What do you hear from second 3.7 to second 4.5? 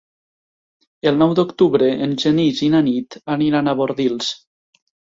a Bordils.